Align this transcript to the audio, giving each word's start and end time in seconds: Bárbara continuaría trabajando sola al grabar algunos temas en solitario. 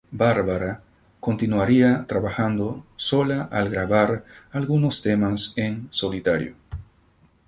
Bárbara 0.11 0.81
continuaría 1.19 2.05
trabajando 2.07 2.83
sola 2.95 3.43
al 3.51 3.69
grabar 3.69 4.25
algunos 4.51 5.03
temas 5.03 5.53
en 5.55 5.89
solitario. 5.91 6.55